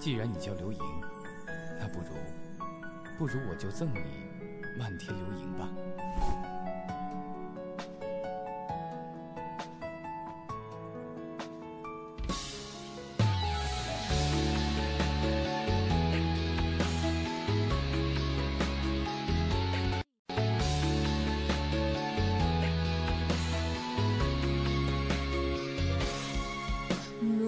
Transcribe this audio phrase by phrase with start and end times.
[0.00, 0.78] 既然你叫刘莹，
[1.78, 2.14] 那不如，
[3.18, 3.98] 不如我就赠你
[4.78, 5.68] 漫天流萤吧。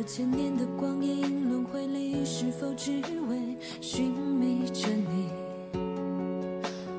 [0.06, 1.29] 千年的光阴，
[2.40, 2.90] 是否只
[3.28, 3.36] 为
[3.82, 5.28] 寻觅着你？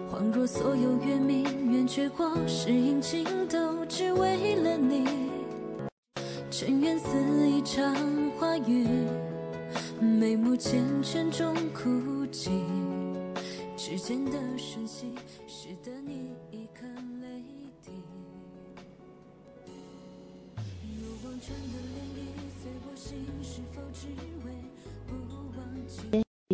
[0.07, 5.03] 恍若所有月明，圆缺或是阴晴，都只为了你。
[6.51, 7.07] 尘缘似
[7.49, 7.91] 一场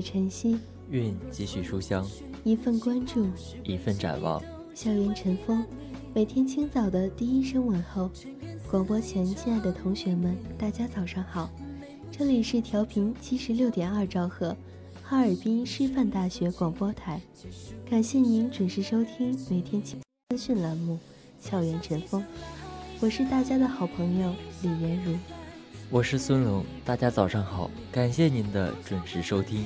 [0.02, 0.58] 晨曦，
[0.90, 2.08] 愿继续书香，
[2.44, 3.28] 一份关注，
[3.64, 4.42] 一份展望。
[4.74, 5.66] 校园晨风，
[6.14, 8.10] 每天清早的第一声问候。
[8.70, 11.50] 广播前，亲爱的同学们，大家早上好，
[12.12, 14.56] 这里是调频七十六点二兆赫，
[15.02, 17.22] 哈尔滨师范大学广播台。
[17.90, 21.00] 感谢您准时收听每天清资讯栏目
[21.50, 22.22] 《校园晨风》，
[23.00, 25.18] 我是大家的好朋友李妍如。
[25.90, 29.66] 我是孙龙，大家早上好，感谢您的准时收听。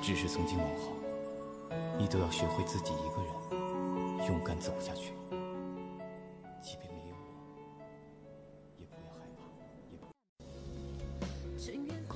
[0.00, 0.96] 只是从今往后，
[1.98, 5.12] 你都要学会自己一个人勇敢走下去。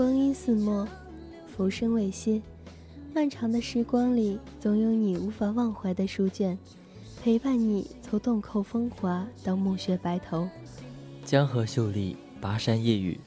[0.03, 0.85] 光阴似墨，
[1.47, 2.43] 浮生未歇。
[3.15, 6.59] 漫长的时光里，总有你无法忘怀的书卷，
[7.23, 10.49] 陪伴你从洞口风华到暮雪白头。
[11.25, 13.21] 江河秀丽，跋山夜雨，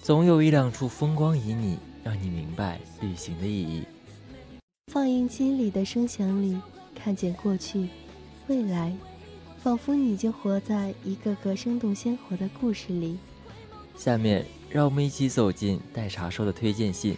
[0.00, 3.82] 总有一两处风光旖旎，让你明白旅行的意义。
[4.90, 6.58] 放映机里的声响里，
[6.94, 7.88] 看见过去、
[8.46, 8.96] 未来，
[9.58, 13.18] 仿佛你就活在一个个生动鲜活的故事里。
[13.98, 14.46] 下面。
[14.72, 17.14] 让我们一起走进待查收的推荐信，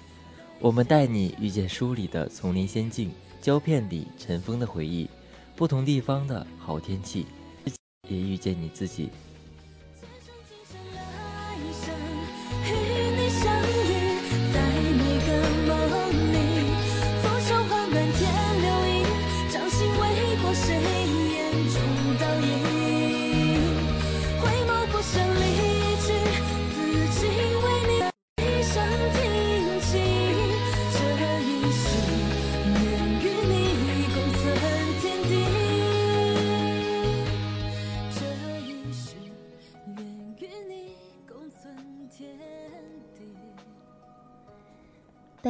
[0.59, 5.09] 我们带你遇见书里的丛林仙境，胶片里尘封的回忆，
[5.55, 7.27] 不同地方的好天气，
[8.09, 9.09] 也遇见你自己。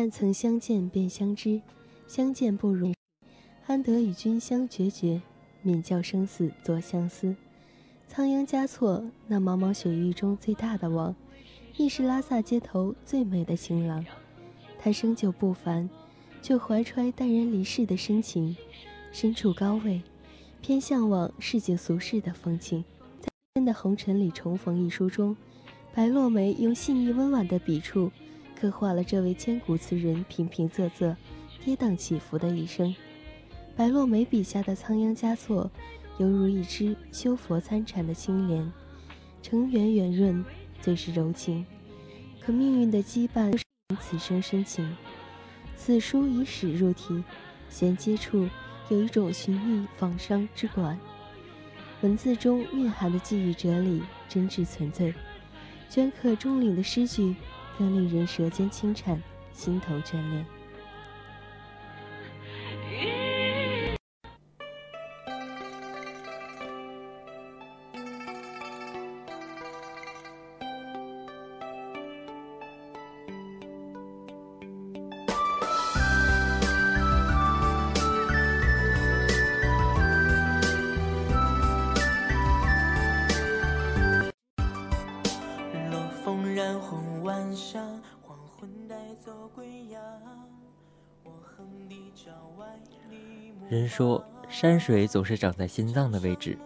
[0.04, 1.62] 但曾相见便相知，
[2.06, 2.92] 相见不如
[3.66, 5.22] 安得与君相决绝，
[5.62, 7.34] 免教生死作相思。
[8.06, 11.16] 仓央嘉措，那茫茫雪域中最大的王，
[11.78, 14.04] 亦是拉萨街头最美的情郎。
[14.78, 15.88] 他生就不凡，
[16.42, 18.54] 却怀揣淡然离世的深情，
[19.10, 20.02] 身处高位，
[20.60, 22.84] 偏向往市井俗世的风情。
[23.22, 25.34] 在《天的红尘里重逢》一书中，
[25.94, 28.12] 白落梅用细腻温婉的笔触，
[28.58, 31.14] 刻画了这位千古词人平平仄仄、
[31.64, 32.94] 跌宕起伏的一生。
[33.76, 35.70] 白落梅笔下的仓央嘉措，
[36.18, 38.72] 犹如一只修佛参禅的青莲，
[39.42, 40.44] 成圆圆润，
[40.80, 41.66] 最是柔情。
[42.40, 43.56] 可命运的羁绊。
[44.00, 44.96] 此生深情，
[45.76, 47.22] 此书以史入题，
[47.68, 48.48] 衔接处
[48.88, 50.98] 有一种寻觅仿商之感。
[52.00, 55.14] 文字中蕴含的寄语哲理真挚纯粹，
[55.90, 57.36] 镌刻钟灵的诗句
[57.79, 59.23] 更令人舌尖轻颤，
[59.53, 60.47] 心头眷恋。
[87.54, 89.86] 像黄昏带走归
[93.70, 96.58] 人说山水总是长在心脏的位置，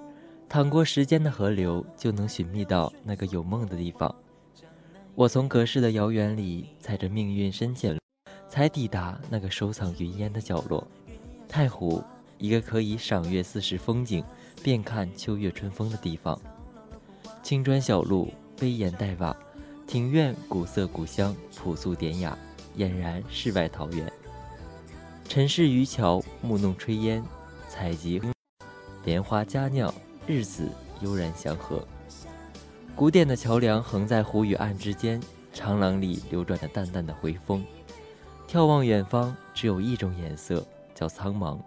[0.49, 4.15] 淌过时间的河流，就能寻觅到那个有梦的地方。
[5.15, 7.99] 我从隔世的遥远里，踩着命运深浅，
[8.49, 10.87] 才抵达那个收藏云烟的角落——
[11.49, 12.03] 太湖，
[12.39, 14.25] 一个可以赏月四时风景，
[14.63, 16.39] 便看秋月春风的地方。
[17.43, 19.37] 青砖小路，飞檐黛瓦，
[19.89, 22.37] 庭院古色古香，朴素典雅，
[22.77, 24.07] 俨然世外桃源。
[25.25, 27.25] 尘世渔樵，暮弄炊烟，
[27.71, 28.21] 采集
[29.07, 29.93] 莲花佳酿，
[30.27, 30.69] 日子
[31.01, 31.83] 悠然祥和。
[32.95, 35.19] 古典的桥梁横在湖与岸之间，
[35.55, 37.65] 长廊里流转着淡淡的回风。
[38.47, 41.59] 眺望远方，只有一种颜色，叫苍茫。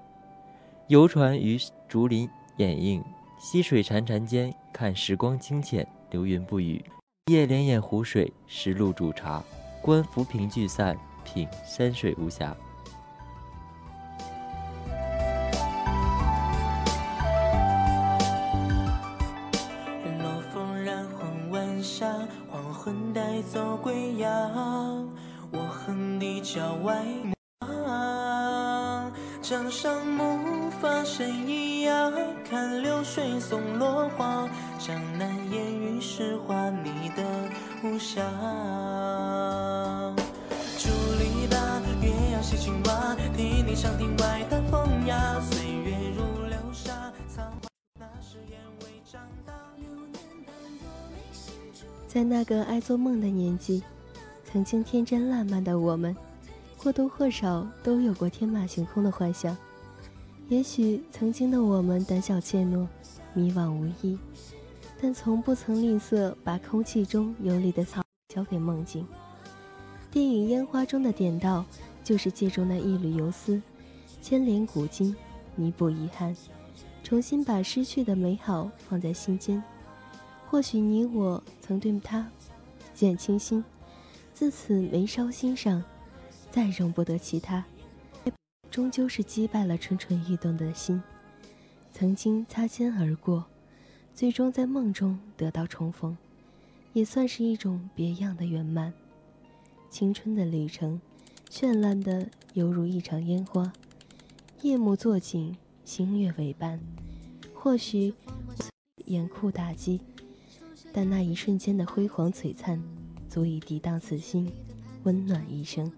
[0.86, 1.58] 游船于
[1.88, 3.04] 竹林掩映，
[3.40, 6.86] 溪水潺潺间，看时光清浅，流云不语。
[7.28, 9.44] 夜连眼湖水，石路煮茶，
[9.80, 12.58] 观浮萍聚散，品山水无瑕。
[52.14, 53.82] 在那个爱做梦的年纪，
[54.44, 56.14] 曾经天真烂漫的我们，
[56.76, 59.56] 或多或少都有过天马行空的幻想。
[60.50, 62.86] 也许曾经的我们胆小怯懦，
[63.34, 64.20] 迷惘无依，
[65.02, 69.08] 但从不曾吝啬把空气中游离的草交给梦境。
[70.12, 71.64] 电影《烟花》中的点到，
[72.04, 73.62] 就是借助那一缕游丝，
[74.22, 75.16] 牵连古今，
[75.56, 76.36] 弥补遗憾，
[77.06, 79.64] 重新把失去的美好放在心间。
[80.52, 83.64] 或许你我曾对他一见倾心，
[84.34, 85.82] 自此眉梢心上，
[86.52, 87.64] 再容不得其他。
[88.70, 91.02] 终究是击败了蠢蠢欲动的心。
[91.94, 93.46] 曾经擦肩而过，
[94.14, 96.18] 最终在梦中得到重逢，
[96.92, 98.92] 也算是一种别样的圆满。
[99.90, 101.00] 青春的旅程，
[101.50, 103.72] 绚烂的犹如一场烟花，
[104.64, 106.82] 夜幕作景，星月为伴。
[107.54, 108.14] 或许
[109.06, 110.02] 严酷打击。
[110.94, 112.82] 但那一瞬间的辉煌璀璨，
[113.30, 114.52] 足以抵挡此心，
[115.04, 115.90] 温暖一生。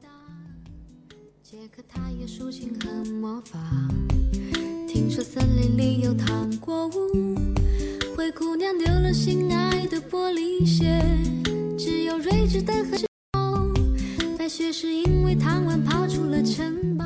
[1.42, 3.60] 杰克他也竖琴和魔法，
[4.88, 7.36] 听说森林里有糖果屋。
[8.16, 11.02] 灰姑娘丢了心爱的玻璃鞋，
[11.76, 12.92] 只有睿智的河
[13.34, 13.68] 猫。
[14.38, 17.04] 白雪是因为贪玩跑出了城堡。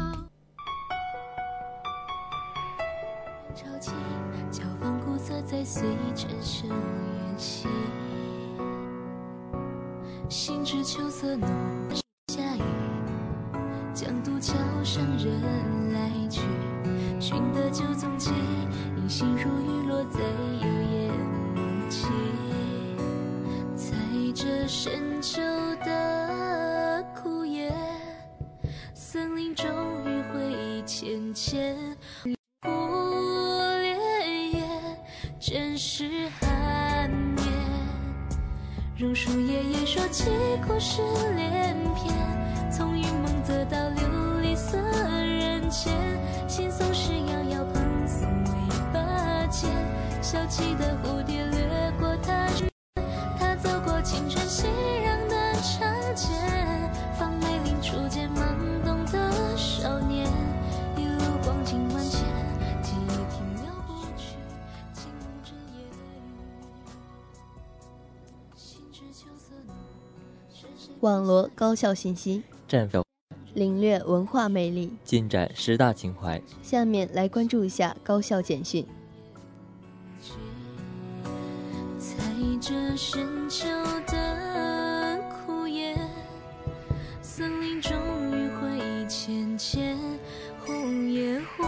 [3.55, 3.91] 潮起，
[4.51, 6.69] 交放古色在随着声。
[7.37, 7.69] 心，
[10.27, 11.47] 心知秋色浓，
[12.27, 12.61] 下雨，
[13.93, 16.41] 江渡桥上人来去，
[17.19, 18.31] 寻得旧踪迹，
[18.97, 20.19] 银杏如雨落在
[20.61, 21.11] 幽夜
[21.55, 22.09] 梦境，
[23.75, 23.93] 在
[24.33, 25.39] 这深秋
[25.85, 27.71] 的枯叶，
[28.95, 29.67] 森林终
[30.05, 31.77] 于会浅浅。
[38.99, 40.25] 榕树爷爷说起
[40.67, 41.03] 故事
[41.35, 42.11] 连篇，
[42.71, 45.93] 从云梦泽到琉璃色人间，
[46.47, 48.51] 心松时摇摇蓬松尾
[48.91, 49.69] 巴尖，
[50.19, 51.45] 小气的蝴蝶
[71.01, 73.03] 网罗高校信息，绽放
[73.53, 74.97] 领略文化魅力。
[75.03, 76.41] 尽展十大情怀。
[76.63, 78.85] 下面来关注一下高校简讯。
[81.99, 82.17] 踩
[82.59, 83.67] 着深秋
[84.07, 85.95] 的枯叶，
[87.21, 87.95] 森林终
[88.31, 89.95] 于会浅浅，
[90.65, 91.63] 红叶忽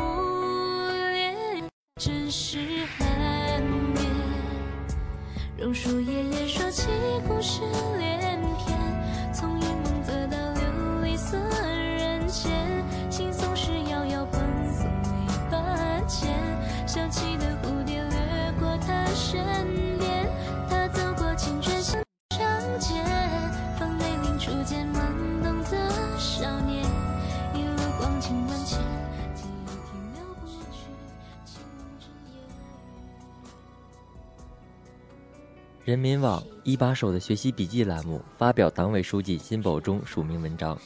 [1.11, 1.63] 略，
[1.97, 2.57] 真实
[2.97, 3.61] 寒
[3.93, 4.01] 灭。
[5.57, 6.87] 榕树爷爷说起
[7.27, 7.61] 故事
[35.89, 40.79] 人民网一把手的学习笔记栏目发表党委书记辛保忠署名文章。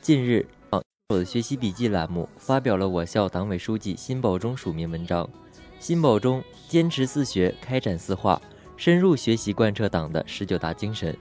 [0.00, 5.30] 近日，网手的学习笔记栏目发表了我校党委书记辛保忠署名文章。
[5.78, 8.42] 辛保忠坚持四学，开展四化，
[8.76, 11.16] 深入学习贯彻党的十九大精神。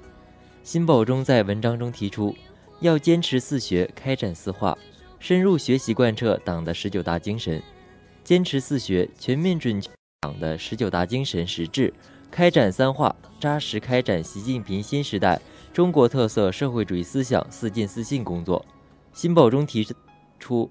[0.63, 2.36] 辛保忠在文章中提出，
[2.79, 4.75] 要坚持四学，开展四化，
[5.20, 7.62] 深入学习贯彻党的十九大精神。
[8.24, 9.91] 坚持四学，全面准确
[10.22, 11.93] 党的十九大精神实质。
[12.34, 15.40] 开展三化，扎实开展习近平新时代
[15.72, 18.66] 中国特色社会主义思想四进四信工作。
[19.13, 19.88] 新报中提
[20.40, 20.68] 出，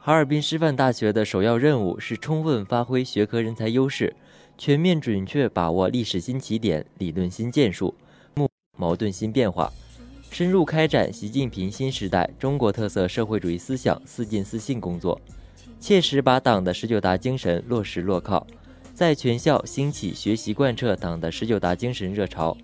[0.00, 4.16] 哈尔滨师范大学的首要任务是充分发挥学科人才优势，
[4.58, 7.94] 全面准确把握历史新起点、理论新建树、
[8.34, 9.72] 目矛盾新变化，
[10.32, 15.20] 深入开展习近平新时代中国特色社会主义思想四进四信工作，
[15.78, 18.44] 切实把党的十九大精神落实落靠。
[19.00, 22.54] 在全校兴起学习贯彻党的十九大精神热潮，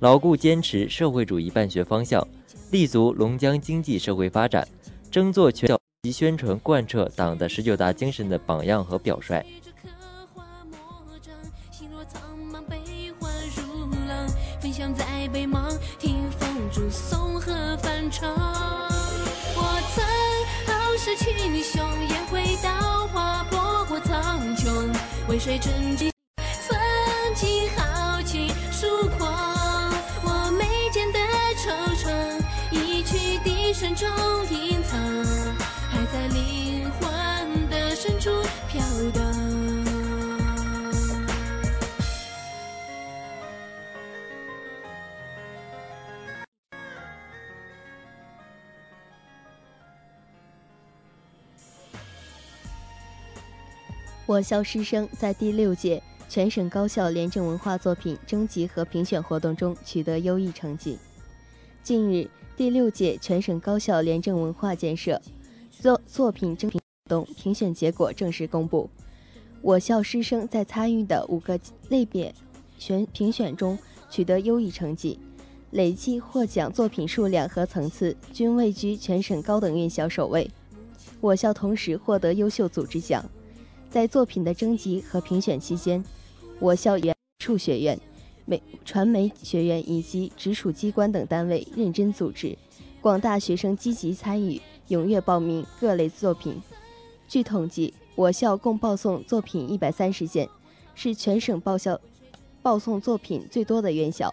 [0.00, 2.22] 牢固坚持社会主义办学方向，
[2.70, 4.68] 立足龙江经济社会发展，
[5.10, 9.42] 争做全校及宣传贯彻党的十九大精神的榜样和表率。
[19.56, 20.04] 我曾
[20.74, 22.85] 傲视群雄，宴会刀花，博过苍
[25.36, 26.15] 穹，为谁沉寂？
[54.26, 60.98] 我校师生在第六届全省高校廉政文化作品征集和评选活动中取得优异成绩。
[61.80, 65.22] 近日，第六届全省高校廉政文化建设
[65.70, 68.90] 作作品征评活动评选结果正式公布。
[69.62, 71.56] 我校师生在参与的五个
[71.88, 72.34] 类别
[72.78, 73.78] 选评选中
[74.10, 75.20] 取得优异成绩，
[75.70, 80.50] 累计获奖作品数量和层次均位居全省高等院校首位。
[81.20, 83.24] 我校同时获得优秀组织奖。
[83.90, 86.04] 在作品的征集和评选期间，
[86.58, 87.98] 我校原处学院、
[88.44, 92.56] 美传媒学院以及直属机关等单位认真组织，
[93.00, 96.60] 广大学生积极参与，踊跃报名各类作品。
[97.28, 100.48] 据统计，我校共报送作品一百三十件，
[100.94, 102.00] 是全省报校
[102.62, 104.32] 报送作品最多的院校。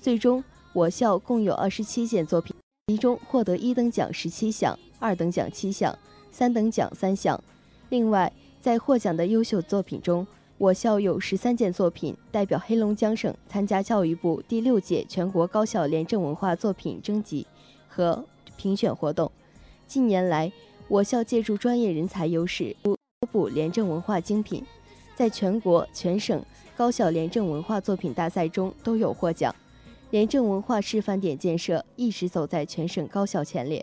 [0.00, 0.42] 最终，
[0.72, 2.54] 我校共有二十七件作品，
[2.86, 5.98] 其中获得一等奖十七项，二等奖七项，
[6.30, 7.42] 三等奖三项。
[7.90, 10.26] 另外，在获奖的优秀作品中，
[10.58, 17.46] 我校有十三件作品代表黑龙江省参加教育部第六届全国高校廉政文化作品征集
[17.88, 18.22] 和
[18.58, 19.32] 评选活动。
[19.86, 20.52] 近年来，
[20.88, 22.94] 我校借助专业人才优势，多
[23.32, 24.62] 部廉政文化精品，
[25.16, 26.44] 在全国、全省
[26.76, 29.54] 高校廉政文化作品大赛中都有获奖，
[30.10, 33.82] 廉政文化示范点建设一直走在全省高校前列。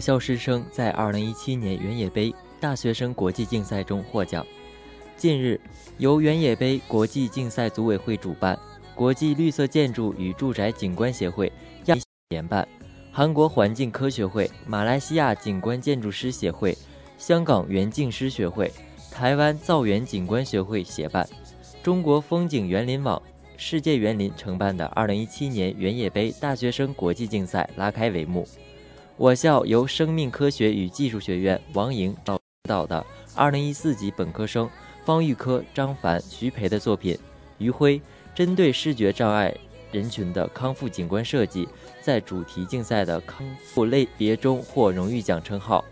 [0.00, 4.44] 校师生在2017年原野杯大学生国际竞赛中获奖。
[5.16, 5.60] 近日，
[5.98, 8.58] 由原野杯国际竞赛组委会主办，
[8.94, 11.52] 国际绿色建筑与住宅景观协会
[11.84, 11.96] 亚
[12.30, 12.66] 联办，
[13.12, 16.76] 韩国环境科学会、马来西亚景观建筑师协会、
[17.18, 18.72] 香港园境师学会、
[19.12, 21.28] 台湾造园景观学会协办，
[21.82, 23.20] 中国风景园林网、
[23.58, 28.46] 世界园林承办的2017年原野杯大学生国际竞赛拉开帷幕。
[29.20, 33.04] 我校由生命科学与技术学院王莹导导的
[33.36, 34.66] 2014级本科生
[35.04, 37.14] 方玉科、张凡、徐培的作品
[37.58, 37.98] 《余晖》，
[38.34, 39.54] 针对视觉障碍
[39.92, 41.68] 人群的康复景观设计，
[42.00, 45.84] 在主题竞赛的康复类别中获荣誉奖称号。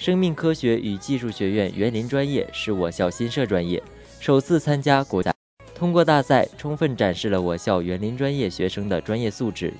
[0.00, 3.80] 生命科学与技术学院园林专业是我校新设专业，
[4.18, 5.32] 首次参加国大。
[5.72, 9.72] 通过大赛，充分展示了我校园林专业学生的专业素质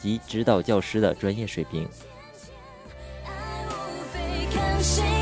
[0.00, 1.88] 及指导教师的专业水平。
[4.84, 5.13] 爱无非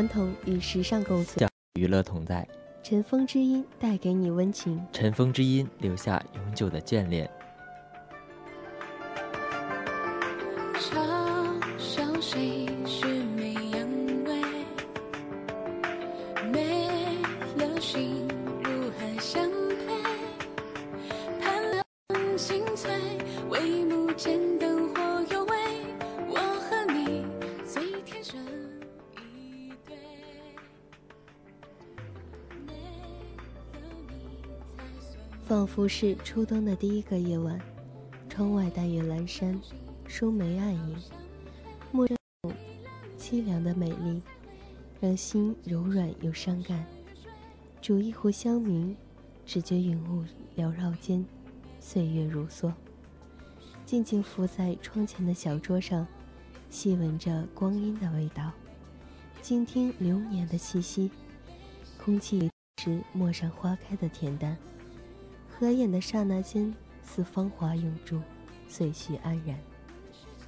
[0.00, 2.48] 传统与时尚共存，娱乐同在，
[2.82, 4.82] 尘封之音带给你温情。
[4.94, 7.30] 尘封之音留下永久的眷恋。
[10.78, 10.96] 嘲
[11.76, 13.86] 笑谁恃美扬
[14.24, 14.40] 威，
[16.50, 16.88] 没
[17.58, 18.26] 了心
[35.50, 37.60] 仿佛是初冬的第一个夜晚，
[38.28, 39.60] 窗外淡月阑珊，
[40.06, 40.96] 疏梅暗影，
[41.90, 42.16] 陌生
[43.18, 44.22] 凄凉的美丽，
[45.00, 46.86] 让心柔软又伤感。
[47.82, 48.94] 煮一壶香茗，
[49.44, 50.24] 只觉云雾
[50.56, 51.26] 缭绕间，
[51.80, 52.72] 岁月如梭。
[53.84, 56.06] 静静伏在窗前的小桌上，
[56.68, 58.52] 细闻着光阴的味道，
[59.42, 61.10] 静听流年的气息，
[61.98, 64.56] 空气里是陌上花开的恬淡。
[65.60, 68.18] 合眼的刹那间，似芳华永驻，
[68.66, 69.58] 岁序安然，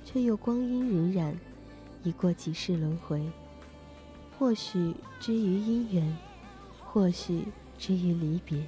[0.07, 1.35] 却又光阴荏苒，
[2.03, 3.22] 已过几世轮回。
[4.38, 6.16] 或许之于姻缘，
[6.81, 7.44] 或许
[7.79, 8.64] 之于离别，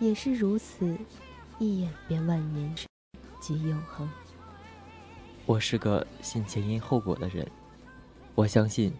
[0.00, 0.98] 也是如此，
[1.60, 2.74] 一眼便万年，
[3.40, 4.10] 即永恒。
[5.46, 7.48] 我是个信前因后果的人，
[8.34, 8.92] 我相信，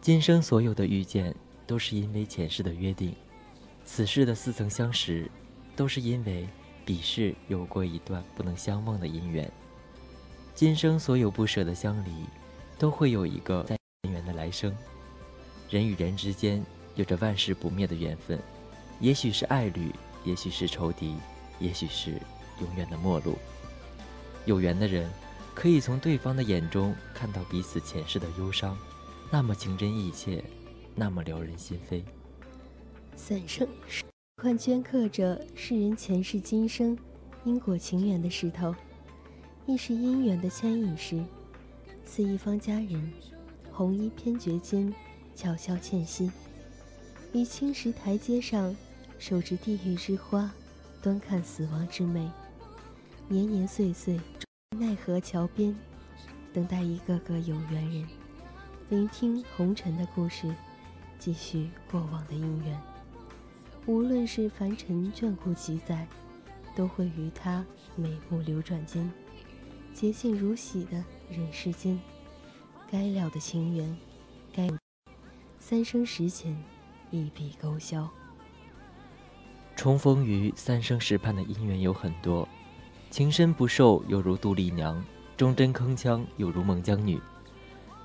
[0.00, 1.32] 今生所有的遇见
[1.64, 3.14] 都是因为前世的约定，
[3.84, 5.30] 此世的似曾相识，
[5.78, 6.48] 都是因为
[6.84, 9.48] 彼世有过一段不能相忘的姻缘。
[10.52, 12.10] 今生所有不舍的相离，
[12.76, 14.76] 都会有一个在人缘的来生。
[15.70, 16.60] 人与人之间
[16.96, 18.36] 有着万世不灭的缘分，
[18.98, 21.14] 也许是爱侣，也许是仇敌，
[21.60, 22.20] 也许是
[22.60, 23.38] 永远的陌路。
[24.46, 25.08] 有缘的人，
[25.54, 28.76] 可以从对方的眼中看到彼此前世的忧伤，
[29.30, 30.42] 那么情真意切，
[30.96, 32.02] 那么撩人心扉。
[33.14, 33.64] 伞上
[34.40, 36.96] 宽镌刻着世人前世今生
[37.42, 38.72] 因果情缘的石头，
[39.66, 41.24] 亦是姻缘的牵引石，
[42.04, 43.12] 似一方佳人，
[43.72, 44.94] 红衣偏绝间，
[45.34, 46.30] 巧笑倩兮。
[47.32, 48.76] 于青石台阶上，
[49.18, 50.48] 手执地狱之花，
[51.02, 52.30] 端看死亡之美。
[53.26, 54.20] 年年岁岁，
[54.78, 55.74] 奈何桥边，
[56.52, 58.06] 等待一个个有缘人，
[58.88, 60.54] 聆听红尘的故事，
[61.18, 62.80] 继续过往的姻缘。
[63.88, 66.06] 无论是凡尘眷顾几载，
[66.76, 67.64] 都会于他
[67.96, 69.10] 美目流转间，
[69.94, 71.98] 洁净如洗的人世间。
[72.90, 73.96] 该了的情缘，
[74.52, 74.68] 该
[75.58, 76.54] 三生石前，
[77.10, 78.06] 一笔勾销。
[79.74, 82.46] 重逢于三生石畔的姻缘有很多。
[83.08, 85.02] 情深不寿，犹如杜丽娘；
[85.34, 87.18] 忠贞铿锵，有如孟姜女。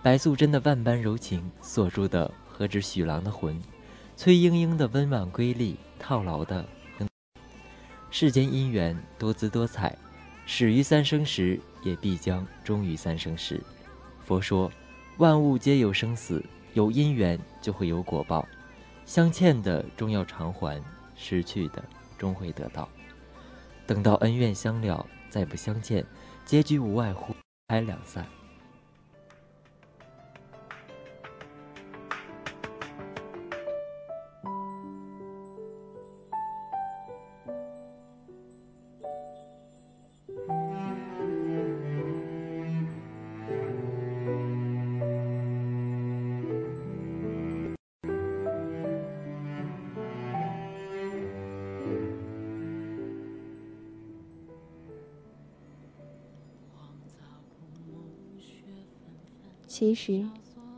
[0.01, 3.61] 白素贞的万般柔情，锁住的何止许郎的魂？
[4.15, 6.63] 崔莺莺的温婉瑰丽，套牢的。
[8.11, 9.97] 世间姻缘多姿多彩，
[10.45, 13.59] 始于三生石，也必将终于三生石。
[14.23, 14.71] 佛说，
[15.17, 18.47] 万物皆有生死，有因缘就会有果报。
[19.03, 20.81] 相欠的终要偿还，
[21.15, 21.83] 失去的
[22.17, 22.87] 终会得到。
[23.87, 26.05] 等到恩怨相了，再不相见，
[26.45, 27.35] 结局无外乎
[27.67, 28.25] 开两散。
[59.75, 60.23] 其实，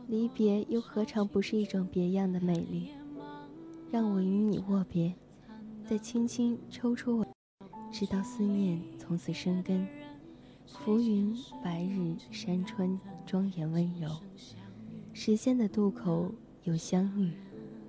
[0.08, 2.88] 离别又何尝不是一种别样的美丽？
[3.90, 5.12] 让我与你握别，
[5.84, 7.26] 再轻轻抽出我，
[7.92, 9.86] 直到思念从此生根。
[10.66, 14.08] 浮云、白日、山川，庄严温柔。
[15.12, 16.32] 时间的渡口，
[16.64, 17.32] 有相遇，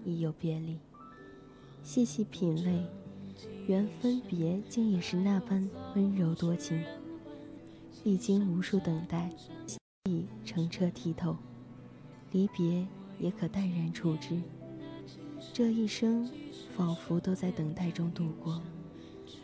[0.03, 0.77] 亦有别离。
[1.83, 2.85] 细细品味，
[3.65, 6.83] 缘分别，竟也是那般温柔多情。
[8.03, 9.31] 历经无数等待。
[10.45, 11.35] 澄澈剔透，
[12.31, 12.85] 离别
[13.19, 14.39] 也可淡然处之。
[15.53, 16.29] 这一生，
[16.75, 18.61] 仿佛都在等待中度过，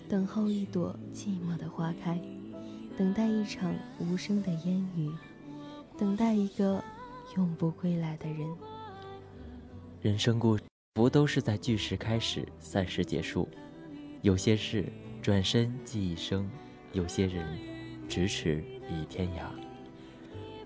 [0.09, 2.19] 等候一朵寂寞的花开，
[2.97, 5.11] 等待一场无声的烟雨，
[5.97, 6.83] 等待一个
[7.35, 8.47] 永不归来的人。
[10.01, 10.57] 人生故，
[10.93, 13.47] 不都是在聚时开始，散时结束？
[14.21, 14.85] 有些事
[15.21, 16.49] 转身即一生，
[16.91, 17.57] 有些人
[18.07, 19.72] 咫尺已天涯。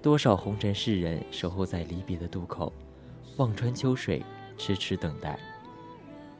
[0.07, 2.71] 多少红尘世人守候在离别的渡口，
[3.35, 4.23] 望穿秋水，
[4.57, 5.37] 痴痴等待，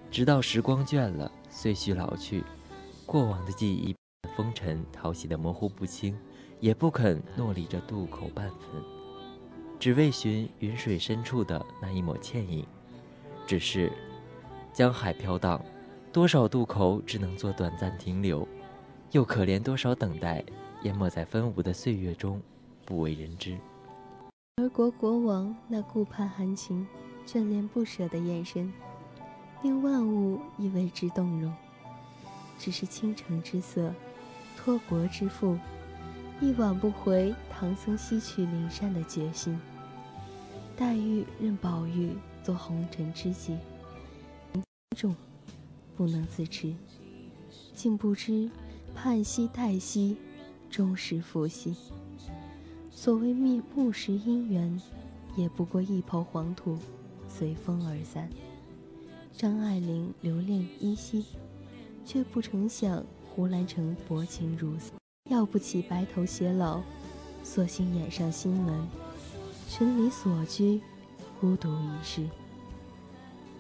[0.10, 2.46] 直到时光倦了，岁序老去，
[3.06, 3.94] 过往的记忆
[4.38, 6.18] 风尘淘洗的模糊不清，
[6.62, 8.82] 也不肯诺离这渡口半分，
[9.78, 12.66] 只为寻云水深处的那一抹倩影。
[13.46, 13.92] 只是
[14.72, 15.62] 江海飘荡，
[16.14, 18.48] 多少渡口只能做短暂停留，
[19.12, 20.42] 又可怜多少等待
[20.84, 22.42] 淹没在纷芜的岁月中。
[22.88, 23.58] 不为人知。
[24.56, 26.88] 而国国王那顾盼含情、
[27.26, 28.72] 眷恋不舍的眼神，
[29.62, 31.54] 令万物亦为之动容。
[32.58, 33.94] 只是倾城之色，
[34.56, 35.60] 托国之父，
[36.40, 39.60] 亦挽不回唐僧西去灵山的决心。
[40.78, 43.58] 黛玉任宝玉做红尘知己，
[44.96, 45.14] 重
[45.98, 46.74] 不能自持，
[47.76, 48.50] 竟不知
[48.96, 50.18] 盼兮待兮，
[50.70, 51.76] 终是负兮。
[52.98, 54.82] 所谓觅木石姻缘，
[55.36, 56.80] 也不过一抔黄土，
[57.30, 58.28] 随风而散。
[59.32, 61.24] 张爱玲留恋依稀，
[62.04, 64.92] 却不曾想胡兰成薄情如斯。
[65.30, 66.82] 要不起白头偕老，
[67.44, 68.88] 索性掩上心门，
[69.68, 70.82] 寻你所居，
[71.40, 72.28] 孤独一世。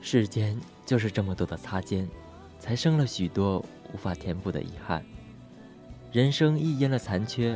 [0.01, 2.09] 世间就是这么多的擦肩，
[2.59, 5.05] 才生了许多无法填补的遗憾。
[6.11, 7.55] 人生亦因了残缺。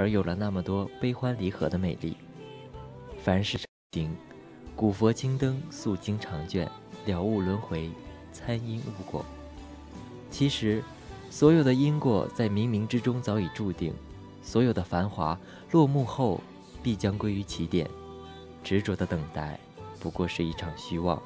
[0.00, 2.16] 而有了那么多悲欢离合的美丽。
[3.22, 4.16] 凡事成行，
[4.74, 6.66] 古佛青灯素经长卷，
[7.04, 7.90] 了悟轮回，
[8.32, 9.22] 参因悟果。
[10.30, 10.82] 其实，
[11.28, 13.92] 所有的因果在冥冥之中早已注定，
[14.42, 15.38] 所有的繁华
[15.70, 16.40] 落幕后，
[16.82, 17.86] 必将归于起点。
[18.64, 19.60] 执着的等待，
[19.98, 21.22] 不过是一场虚妄。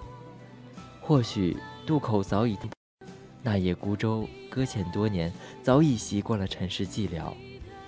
[1.01, 1.57] 或许
[1.87, 2.59] 渡口早已，
[3.41, 5.33] 那叶孤舟搁浅多年，
[5.63, 7.33] 早已习惯了尘世寂寥。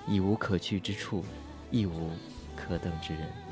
[0.06, 1.24] 已无可去之处，
[1.70, 2.10] 亦无
[2.54, 3.45] 可等之人。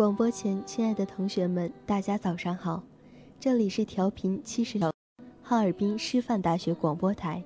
[0.00, 2.82] 广播前，亲爱的同学们，大家早上好，
[3.38, 4.90] 这里是调频七十六，
[5.42, 7.44] 哈尔滨师范大学广播台，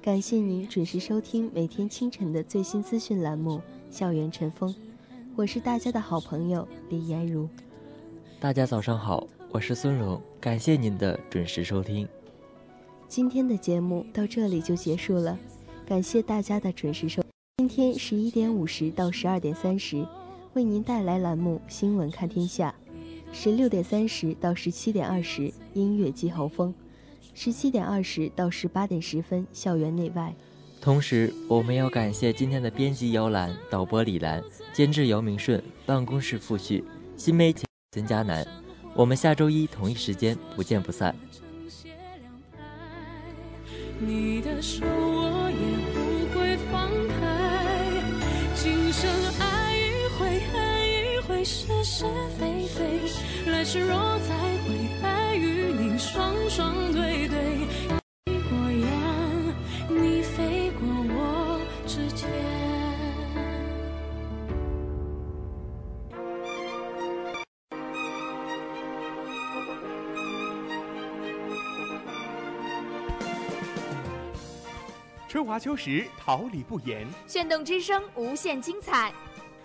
[0.00, 3.58] 感谢您准时收听每天清晨的最新资讯栏目
[3.90, 4.70] 《校园晨风》，
[5.34, 7.48] 我是大家的好朋友李妍如。
[8.38, 12.06] 大家早上好，我是孙荣，感谢您的准时收听。
[13.08, 15.36] 今天的节目到这里就结束了，
[15.84, 17.20] 感谢大家的准时收。
[17.56, 20.06] 今天十一点五十到十二点三十。
[20.56, 22.74] 为您带来栏目《新闻看天下》，
[23.30, 26.72] 十六点三十到十七点二十音乐季候风，
[27.34, 30.34] 十七点二十到十八点十分校园内外。
[30.80, 34.42] 同时，我们要感谢今天的编辑姚兰、导播李兰、
[34.72, 36.82] 监制姚明顺、办公室付旭、
[37.18, 38.46] 新媒体曾佳楠。
[38.94, 41.14] 我们下周一同一时间不见不散。
[44.00, 44.86] 你的手
[51.46, 52.04] 是是
[52.40, 52.82] 非非，
[53.52, 57.38] 来世若再会，爱与你双双对对。
[59.88, 62.28] 你飞过我之间。
[75.28, 77.06] 春华秋实，桃李不言。
[77.28, 79.12] 炫动之声，无限精彩。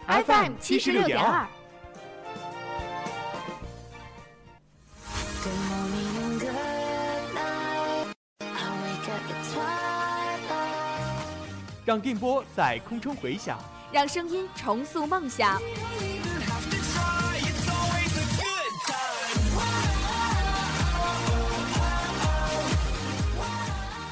[0.06, 1.48] FM 七十六点二。
[11.92, 13.60] 让电波在空中回响，
[13.92, 15.62] 让声音重塑梦想。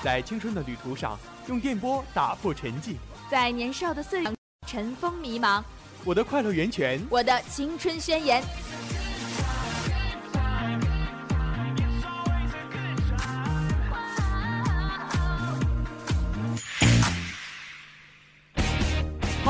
[0.03, 2.95] 在青春的旅途上，用电波打破沉寂；
[3.31, 4.35] 在年少的岁月，
[4.67, 5.63] 尘封迷茫。
[6.03, 8.43] 我的快乐源泉，我的青春宣言。